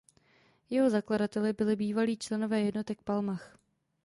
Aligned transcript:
Jeho 0.69 0.89
zakladateli 0.89 1.53
byli 1.53 1.75
bývalí 1.75 2.17
členové 2.17 2.61
jednotek 2.61 3.01
Palmach. 3.01 3.57